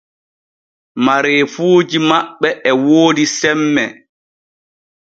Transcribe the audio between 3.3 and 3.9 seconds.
semme.